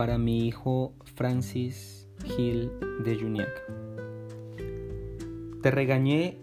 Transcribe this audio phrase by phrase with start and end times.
[0.00, 2.70] para mi hijo Francis Gil
[3.04, 3.50] de Juniac.
[5.60, 6.38] Te regañé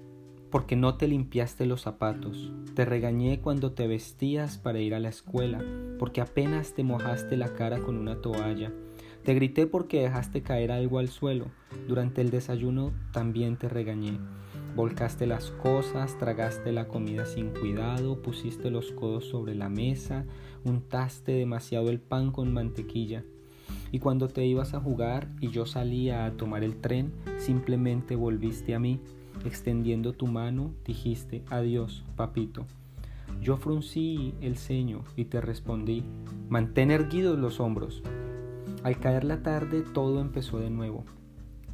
[0.51, 2.53] porque no te limpiaste los zapatos.
[2.75, 5.65] Te regañé cuando te vestías para ir a la escuela,
[5.97, 8.71] porque apenas te mojaste la cara con una toalla.
[9.23, 11.45] Te grité porque dejaste caer algo al suelo.
[11.87, 14.19] Durante el desayuno también te regañé.
[14.75, 20.25] Volcaste las cosas, tragaste la comida sin cuidado, pusiste los codos sobre la mesa,
[20.63, 23.23] untaste demasiado el pan con mantequilla.
[23.91, 28.75] Y cuando te ibas a jugar y yo salía a tomar el tren, simplemente volviste
[28.75, 28.99] a mí,
[29.45, 32.65] extendiendo tu mano, dijiste, adiós, papito.
[33.41, 36.03] Yo fruncí el ceño y te respondí,
[36.49, 38.01] mantén erguidos los hombros.
[38.83, 41.03] Al caer la tarde todo empezó de nuevo.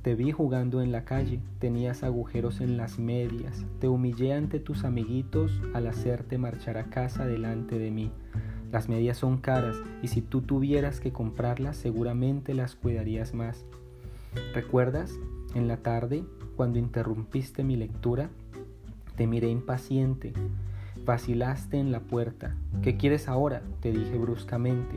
[0.02, 4.84] Te vi jugando en la calle, tenías agujeros en las medias, te humillé ante tus
[4.84, 8.12] amiguitos al hacerte marchar a casa delante de mí.
[8.74, 13.66] Las medias son caras y si tú tuvieras que comprarlas seguramente las cuidarías más.
[14.56, 15.14] ¿Recuerdas?
[15.54, 16.24] En la tarde,
[16.56, 18.32] cuando interrumpiste mi lectura,
[19.16, 20.34] te miré impaciente.
[21.06, 22.56] Vacilaste en la puerta.
[22.82, 23.62] ¿Qué quieres ahora?
[23.80, 24.96] te dije bruscamente.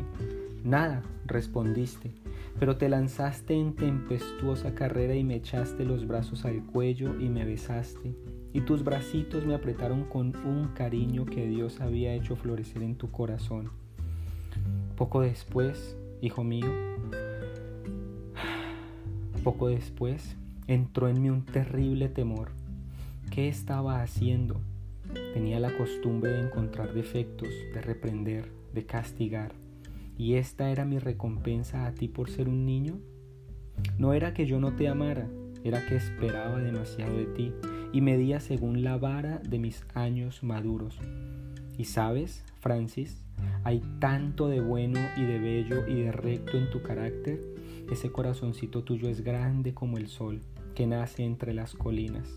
[0.64, 2.14] Nada, respondiste,
[2.58, 7.44] pero te lanzaste en tempestuosa carrera y me echaste los brazos al cuello y me
[7.44, 8.14] besaste
[8.56, 13.10] y tus bracitos me apretaron con un cariño que Dios había hecho florecer en tu
[13.10, 13.70] corazón.
[14.96, 16.72] Poco después, hijo mío,
[19.44, 22.48] poco después entró en mí un terrible temor.
[23.30, 24.58] ¿Qué estaba haciendo?
[25.34, 29.52] Tenía la costumbre de encontrar defectos, de reprender, de castigar.
[30.16, 32.94] ¿Y esta era mi recompensa a ti por ser un niño?
[33.98, 35.28] No era que yo no te amara,
[35.62, 37.52] era que esperaba demasiado de ti
[37.96, 40.98] y medía según la vara de mis años maduros.
[41.78, 43.24] Y sabes, Francis,
[43.64, 47.40] hay tanto de bueno y de bello y de recto en tu carácter.
[47.90, 50.42] Ese corazoncito tuyo es grande como el sol
[50.74, 52.28] que nace entre las colinas.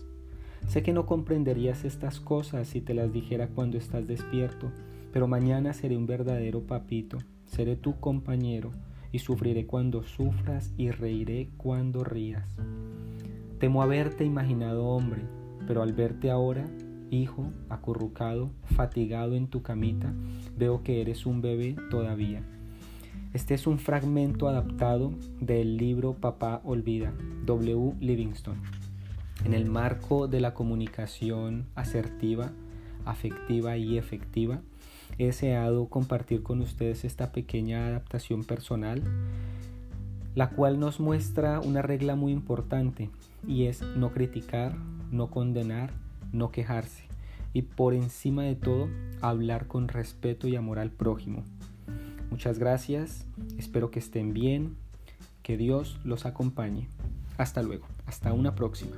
[0.66, 4.72] Sé que no comprenderías estas cosas si te las dijera cuando estás despierto,
[5.12, 8.70] pero mañana seré un verdadero papito, seré tu compañero
[9.12, 12.48] y sufriré cuando sufras y reiré cuando rías.
[13.58, 15.20] Temo haberte imaginado hombre,
[15.70, 16.64] pero al verte ahora,
[17.12, 20.12] hijo, acurrucado, fatigado en tu camita,
[20.58, 22.42] veo que eres un bebé todavía.
[23.34, 27.12] Este es un fragmento adaptado del libro Papá Olvida,
[27.44, 27.92] W.
[28.00, 28.60] Livingston.
[29.44, 32.50] En el marco de la comunicación asertiva,
[33.04, 34.62] afectiva y efectiva,
[35.18, 39.04] he deseado compartir con ustedes esta pequeña adaptación personal,
[40.34, 43.10] la cual nos muestra una regla muy importante
[43.46, 44.76] y es no criticar,
[45.10, 45.92] no condenar,
[46.32, 47.04] no quejarse
[47.52, 48.88] y por encima de todo
[49.20, 51.42] hablar con respeto y amor al prójimo.
[52.30, 53.26] Muchas gracias,
[53.58, 54.76] espero que estén bien,
[55.42, 56.88] que Dios los acompañe.
[57.38, 58.96] Hasta luego, hasta una próxima.